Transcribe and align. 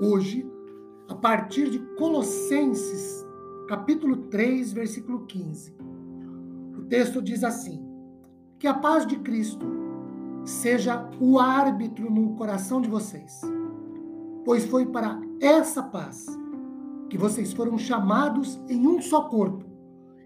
hoje, 0.00 0.50
a 1.08 1.14
partir 1.14 1.68
de 1.68 1.78
Colossenses, 1.96 3.26
capítulo 3.68 4.16
3, 4.28 4.72
versículo 4.72 5.26
15. 5.26 5.76
O 6.78 6.82
texto 6.82 7.20
diz 7.20 7.44
assim: 7.44 7.84
Que 8.58 8.66
a 8.66 8.74
paz 8.74 9.06
de 9.06 9.18
Cristo 9.18 9.66
seja 10.44 11.08
o 11.20 11.38
árbitro 11.38 12.10
no 12.10 12.34
coração 12.34 12.80
de 12.80 12.88
vocês, 12.88 13.42
pois 14.44 14.64
foi 14.64 14.86
para 14.86 15.20
essa 15.40 15.82
paz 15.82 16.26
que 17.10 17.18
vocês 17.18 17.52
foram 17.52 17.76
chamados 17.76 18.58
em 18.68 18.86
um 18.86 19.02
só 19.02 19.24
corpo, 19.24 19.64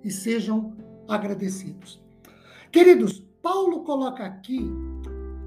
e 0.04 0.10
sejam 0.10 0.74
agradecidos. 1.09 2.01
Queridos, 2.70 3.20
Paulo 3.43 3.80
coloca 3.84 4.24
aqui 4.24 4.70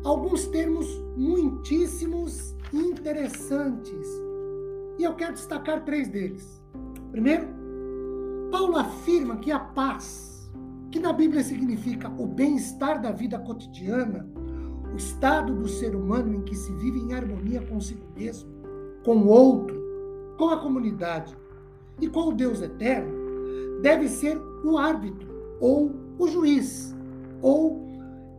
alguns 0.03 0.47
termos 0.47 0.87
muitíssimos 1.15 2.55
interessantes. 2.73 4.26
E 4.97 5.03
eu 5.03 5.13
quero 5.13 5.33
destacar 5.33 5.83
três 5.85 6.07
deles. 6.07 6.61
Primeiro, 7.11 7.47
Paulo 8.51 8.77
afirma 8.77 9.37
que 9.37 9.51
a 9.51 9.59
paz, 9.59 10.51
que 10.91 10.99
na 10.99 11.13
Bíblia 11.13 11.43
significa 11.43 12.09
o 12.09 12.25
bem-estar 12.25 13.01
da 13.01 13.11
vida 13.11 13.37
cotidiana, 13.37 14.27
o 14.91 14.95
estado 14.95 15.53
do 15.53 15.67
ser 15.67 15.95
humano 15.95 16.33
em 16.33 16.41
que 16.41 16.55
se 16.55 16.71
vive 16.73 16.99
em 16.99 17.13
harmonia 17.13 17.61
consigo 17.61 18.05
mesmo, 18.15 18.49
com 19.03 19.17
o 19.17 19.27
outro, 19.27 19.77
com 20.37 20.49
a 20.49 20.57
comunidade 20.57 21.37
e 22.01 22.07
com 22.07 22.29
o 22.29 22.33
Deus 22.33 22.61
eterno, 22.61 23.13
deve 23.81 24.07
ser 24.07 24.37
o 24.63 24.77
árbitro 24.77 25.27
ou 25.59 25.91
o 26.17 26.27
juiz, 26.27 26.95
ou 27.41 27.85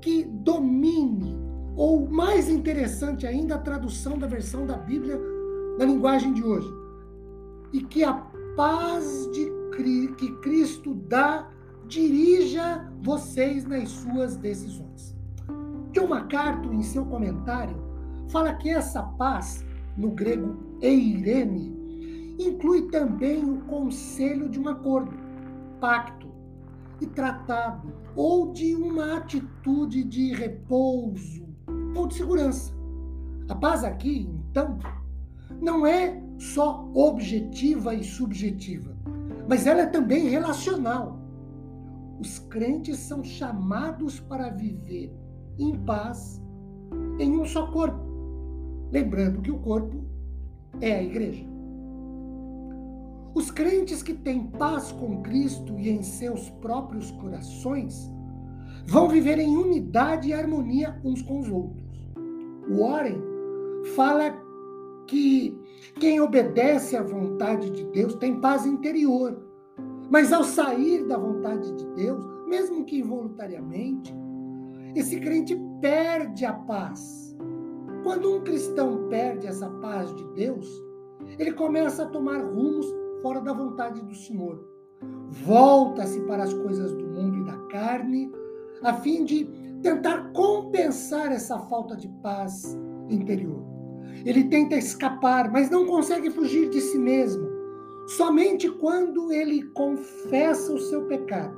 que 0.00 0.24
domine 0.24 1.36
ou 1.76 2.08
mais 2.08 2.48
interessante 2.48 3.24
ainda, 3.24 3.54
a 3.54 3.58
tradução 3.58 4.18
da 4.18 4.26
versão 4.26 4.66
da 4.66 4.76
Bíblia 4.76 5.20
na 5.78 5.84
linguagem 5.84 6.32
de 6.32 6.44
hoje. 6.44 6.68
E 7.72 7.82
que 7.82 8.02
a 8.04 8.14
paz 8.56 9.28
de 9.32 9.58
que 10.16 10.32
Cristo 10.40 10.92
dá 10.92 11.48
dirija 11.86 12.92
vocês 13.00 13.64
nas 13.64 13.88
suas 13.88 14.36
decisões. 14.36 15.16
John 15.92 16.08
MacArthur, 16.08 16.74
em 16.74 16.82
seu 16.82 17.04
comentário, 17.06 17.76
fala 18.28 18.54
que 18.54 18.68
essa 18.68 19.02
paz, 19.02 19.64
no 19.96 20.10
grego 20.10 20.56
eirene, 20.82 22.36
inclui 22.38 22.88
também 22.90 23.48
o 23.48 23.60
conselho 23.62 24.48
de 24.48 24.58
um 24.58 24.68
acordo, 24.68 25.16
pacto 25.80 26.28
e 27.00 27.06
tratado, 27.06 27.92
ou 28.16 28.52
de 28.52 28.74
uma 28.74 29.18
atitude 29.18 30.02
de 30.02 30.34
repouso, 30.34 31.46
ou 31.94 32.08
de 32.08 32.14
segurança. 32.14 32.74
A 33.48 33.54
paz 33.54 33.84
aqui, 33.84 34.28
então, 34.50 34.78
não 35.60 35.86
é 35.86 36.20
só 36.38 36.88
objetiva 36.94 37.94
e 37.94 38.04
subjetiva, 38.04 38.96
mas 39.48 39.66
ela 39.66 39.82
é 39.82 39.86
também 39.86 40.28
relacional. 40.28 41.18
Os 42.20 42.38
crentes 42.38 42.98
são 42.98 43.22
chamados 43.22 44.18
para 44.20 44.50
viver 44.50 45.12
em 45.58 45.76
paz 45.84 46.42
em 47.18 47.38
um 47.38 47.44
só 47.44 47.66
corpo. 47.70 48.00
Lembrando 48.90 49.40
que 49.40 49.50
o 49.50 49.58
corpo 49.58 50.04
é 50.80 50.94
a 50.94 51.02
igreja. 51.02 51.46
Os 53.34 53.50
crentes 53.50 54.02
que 54.02 54.14
têm 54.14 54.46
paz 54.46 54.90
com 54.90 55.22
Cristo 55.22 55.78
e 55.78 55.90
em 55.90 56.02
seus 56.02 56.50
próprios 56.50 57.10
corações 57.12 58.10
vão 58.84 59.08
viver 59.08 59.38
em 59.38 59.56
unidade 59.56 60.28
e 60.28 60.32
harmonia 60.32 60.98
uns 61.04 61.22
com 61.22 61.40
os 61.40 61.48
outros. 61.48 61.86
Warren 62.68 63.20
fala 63.94 64.34
que 65.08 65.58
quem 65.98 66.20
obedece 66.20 66.96
à 66.96 67.02
vontade 67.02 67.70
de 67.70 67.84
Deus 67.86 68.14
tem 68.14 68.40
paz 68.40 68.64
interior. 68.64 69.42
Mas 70.10 70.32
ao 70.32 70.44
sair 70.44 71.04
da 71.06 71.18
vontade 71.18 71.74
de 71.74 71.86
Deus, 71.94 72.24
mesmo 72.46 72.84
que 72.84 73.00
involuntariamente, 73.00 74.14
esse 74.94 75.18
crente 75.18 75.58
perde 75.80 76.44
a 76.44 76.52
paz. 76.52 77.36
Quando 78.02 78.36
um 78.36 78.40
cristão 78.42 79.08
perde 79.08 79.46
essa 79.46 79.68
paz 79.68 80.14
de 80.14 80.24
Deus, 80.34 80.66
ele 81.38 81.52
começa 81.52 82.04
a 82.04 82.08
tomar 82.08 82.38
rumos 82.38 82.86
fora 83.20 83.40
da 83.40 83.52
vontade 83.52 84.00
do 84.02 84.14
Senhor. 84.14 84.64
Volta-se 85.44 86.20
para 86.22 86.44
as 86.44 86.54
coisas 86.54 86.92
do 86.94 87.06
mundo 87.06 87.38
e 87.38 87.44
da 87.44 87.58
carne, 87.68 88.32
a 88.82 88.94
fim 88.94 89.24
de 89.24 89.44
tentar 89.82 90.32
compensar 90.32 91.32
essa 91.32 91.58
falta 91.58 91.96
de 91.96 92.08
paz 92.22 92.78
interior. 93.10 93.77
Ele 94.24 94.44
tenta 94.44 94.76
escapar, 94.76 95.50
mas 95.50 95.70
não 95.70 95.86
consegue 95.86 96.30
fugir 96.30 96.68
de 96.68 96.80
si 96.80 96.98
mesmo. 96.98 97.48
Somente 98.08 98.70
quando 98.70 99.32
ele 99.32 99.62
confessa 99.72 100.72
o 100.72 100.78
seu 100.78 101.06
pecado, 101.06 101.56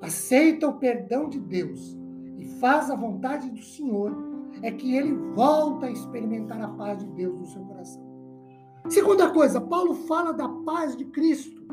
aceita 0.00 0.68
o 0.68 0.78
perdão 0.78 1.28
de 1.28 1.40
Deus 1.40 1.96
e 2.38 2.46
faz 2.60 2.90
a 2.90 2.96
vontade 2.96 3.50
do 3.50 3.62
Senhor, 3.62 4.14
é 4.62 4.70
que 4.70 4.94
ele 4.94 5.14
volta 5.34 5.86
a 5.86 5.90
experimentar 5.90 6.60
a 6.60 6.68
paz 6.68 6.98
de 6.98 7.06
Deus 7.12 7.38
no 7.38 7.46
seu 7.46 7.62
coração. 7.62 8.02
Segunda 8.88 9.30
coisa, 9.30 9.60
Paulo 9.60 9.94
fala 9.94 10.32
da 10.32 10.48
paz 10.48 10.94
de 10.94 11.06
Cristo. 11.06 11.64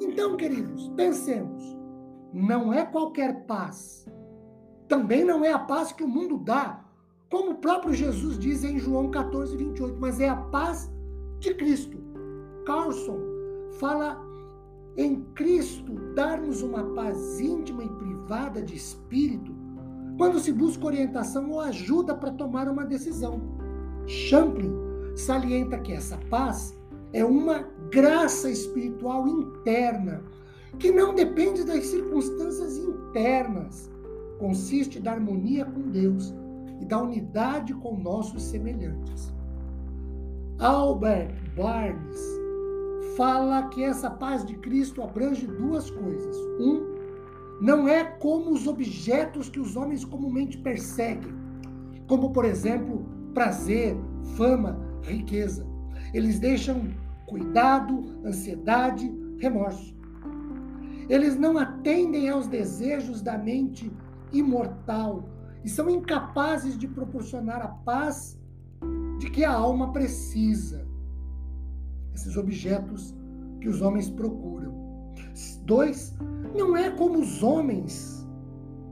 Então, 0.00 0.36
queridos, 0.36 0.88
pensemos, 0.90 1.76
não 2.32 2.72
é 2.72 2.84
qualquer 2.84 3.46
paz 3.46 4.04
também 4.88 5.24
não 5.24 5.44
é 5.44 5.52
a 5.52 5.58
paz 5.58 5.92
que 5.92 6.04
o 6.04 6.08
mundo 6.08 6.38
dá, 6.38 6.83
como 7.34 7.50
o 7.50 7.56
próprio 7.56 7.92
Jesus 7.92 8.38
diz 8.38 8.62
em 8.62 8.78
João 8.78 9.10
14, 9.10 9.56
28, 9.56 9.96
mas 9.98 10.20
é 10.20 10.28
a 10.28 10.36
paz 10.36 10.88
de 11.40 11.52
Cristo. 11.52 11.98
Carlson 12.64 13.18
fala 13.80 14.24
em 14.96 15.20
Cristo 15.34 15.94
dar-nos 16.14 16.62
uma 16.62 16.84
paz 16.94 17.40
íntima 17.40 17.82
e 17.82 17.88
privada 17.88 18.62
de 18.62 18.76
espírito 18.76 19.52
quando 20.16 20.38
se 20.38 20.52
busca 20.52 20.86
orientação 20.86 21.50
ou 21.50 21.60
ajuda 21.60 22.14
para 22.14 22.30
tomar 22.30 22.68
uma 22.68 22.84
decisão. 22.84 23.40
Champlin 24.06 24.72
salienta 25.16 25.76
que 25.78 25.92
essa 25.92 26.16
paz 26.30 26.78
é 27.12 27.24
uma 27.24 27.66
graça 27.90 28.48
espiritual 28.48 29.26
interna 29.26 30.22
que 30.78 30.92
não 30.92 31.12
depende 31.12 31.64
das 31.64 31.84
circunstâncias 31.86 32.78
internas 32.78 33.90
consiste 34.38 35.00
da 35.00 35.12
harmonia 35.12 35.64
com 35.64 35.80
Deus 35.90 36.32
e 36.80 36.84
da 36.84 37.00
unidade 37.00 37.74
com 37.74 37.96
nossos 37.96 38.42
semelhantes. 38.42 39.32
Albert 40.58 41.34
Barnes 41.56 42.20
fala 43.16 43.68
que 43.68 43.82
essa 43.82 44.10
paz 44.10 44.44
de 44.44 44.54
Cristo 44.58 45.02
abrange 45.02 45.46
duas 45.46 45.90
coisas. 45.90 46.36
Um, 46.60 46.94
não 47.60 47.88
é 47.88 48.04
como 48.04 48.50
os 48.50 48.66
objetos 48.66 49.48
que 49.48 49.60
os 49.60 49.76
homens 49.76 50.04
comumente 50.04 50.58
perseguem, 50.58 51.32
como, 52.06 52.32
por 52.32 52.44
exemplo, 52.44 53.06
prazer, 53.32 53.96
fama, 54.36 54.78
riqueza. 55.02 55.66
Eles 56.12 56.38
deixam 56.38 56.88
cuidado, 57.26 58.20
ansiedade, 58.24 59.12
remorso. 59.38 59.94
Eles 61.08 61.36
não 61.36 61.58
atendem 61.58 62.28
aos 62.28 62.46
desejos 62.46 63.20
da 63.20 63.36
mente 63.36 63.92
imortal 64.32 65.24
e 65.64 65.68
são 65.68 65.88
incapazes 65.88 66.78
de 66.78 66.86
proporcionar 66.86 67.62
a 67.62 67.68
paz 67.68 68.38
de 69.18 69.30
que 69.30 69.44
a 69.44 69.52
alma 69.52 69.92
precisa. 69.92 70.86
Esses 72.12 72.36
objetos 72.36 73.14
que 73.60 73.68
os 73.68 73.80
homens 73.80 74.10
procuram. 74.10 74.74
Dois, 75.64 76.14
não 76.54 76.76
é 76.76 76.90
como 76.90 77.18
os 77.18 77.42
homens 77.42 78.28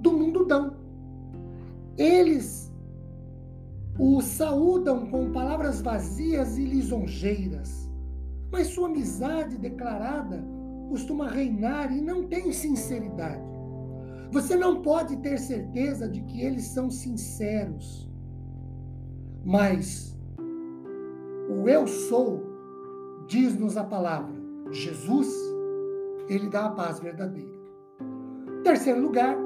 do 0.00 0.12
mundo 0.12 0.46
dão. 0.46 0.74
Eles 1.98 2.72
o 3.98 4.22
saúdam 4.22 5.06
com 5.10 5.30
palavras 5.30 5.82
vazias 5.82 6.56
e 6.56 6.64
lisonjeiras, 6.64 7.90
mas 8.50 8.68
sua 8.68 8.88
amizade 8.88 9.58
declarada 9.58 10.42
costuma 10.88 11.28
reinar 11.28 11.94
e 11.94 12.00
não 12.00 12.26
tem 12.26 12.50
sinceridade. 12.52 13.51
Você 14.32 14.56
não 14.56 14.80
pode 14.80 15.18
ter 15.18 15.38
certeza 15.38 16.08
de 16.08 16.22
que 16.22 16.40
eles 16.40 16.64
são 16.64 16.90
sinceros. 16.90 18.10
Mas 19.44 20.10
O 21.50 21.68
eu 21.68 21.86
sou, 21.86 22.42
diz-nos 23.26 23.76
a 23.76 23.84
palavra, 23.84 24.32
Jesus, 24.70 25.28
ele 26.28 26.48
dá 26.48 26.66
a 26.66 26.70
paz 26.70 26.98
verdadeira. 26.98 27.52
Em 28.58 28.62
terceiro 28.62 29.02
lugar, 29.02 29.36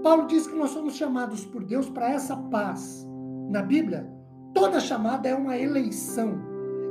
Paulo 0.00 0.28
diz 0.28 0.46
que 0.46 0.54
nós 0.54 0.70
somos 0.70 0.94
chamados 0.94 1.44
por 1.44 1.64
Deus 1.64 1.90
para 1.90 2.10
essa 2.10 2.36
paz. 2.36 3.04
Na 3.50 3.62
Bíblia, 3.62 4.08
toda 4.54 4.78
chamada 4.78 5.28
é 5.28 5.34
uma 5.34 5.58
eleição. 5.58 6.38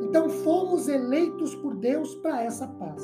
Então, 0.03 0.27
fomos 0.30 0.89
eleitos 0.89 1.56
por 1.56 1.77
Deus 1.77 2.15
para 2.15 2.44
essa 2.44 2.68
paz. 2.68 3.01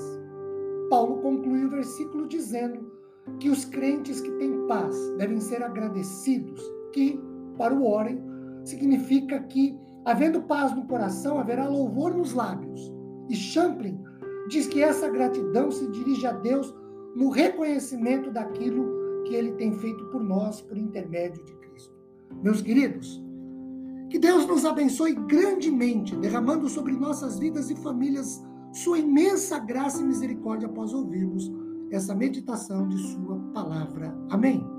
Paulo 0.89 1.21
conclui 1.21 1.63
o 1.63 1.69
versículo 1.69 2.27
dizendo 2.27 2.91
que 3.39 3.50
os 3.50 3.66
crentes 3.66 4.22
que 4.22 4.31
têm 4.33 4.68
paz 4.68 4.95
devem 5.18 5.39
ser 5.39 5.63
agradecidos, 5.63 6.62
que, 6.92 7.19
para 7.57 7.74
o 7.74 7.86
Orem, 7.86 8.22
significa 8.63 9.39
que, 9.42 9.77
havendo 10.04 10.44
paz 10.44 10.75
no 10.75 10.86
coração, 10.86 11.39
haverá 11.39 11.68
louvor 11.68 12.16
nos 12.16 12.33
lábios. 12.33 12.94
E 13.30 13.36
Champlin 13.36 14.00
diz 14.48 14.68
que 14.68 14.81
essa 14.81 15.10
gratidão 15.10 15.72
se 15.72 15.88
dirige 15.88 16.27
a 16.27 16.31
Deus 16.31 16.74
no 17.16 17.30
reconhecimento 17.30 18.31
daquilo 18.31 19.24
que 19.24 19.33
ele 19.33 19.54
tem 19.54 19.74
feito 19.74 20.06
por 20.06 20.24
nós 20.24 20.62
por 20.62 20.77
intermédio 20.77 21.44
de 21.44 21.54
Cristo. 21.56 21.94
Meus 22.44 22.62
queridos, 22.62 23.24
que 24.10 24.19
Deus 24.19 24.45
nos 24.45 24.66
abençoe 24.66 25.13
grandemente, 25.13 26.16
derramando 26.16 26.69
sobre 26.69 26.94
nossas 26.94 27.39
vidas 27.39 27.69
e 27.69 27.75
famílias 27.75 28.42
sua 28.72 29.00
imensa 29.00 29.57
graça 29.57 30.01
e 30.01 30.06
misericórdia 30.06 30.68
após 30.68 30.94
ouvirmos 30.94 31.51
essa 31.95 32.13
meditação 32.13 32.88
de 32.88 32.97
Sua 32.97 33.39
palavra. 33.53 34.13
Amém. 34.30 34.75